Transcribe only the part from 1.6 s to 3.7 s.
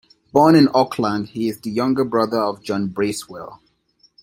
the younger brother of John Bracewell.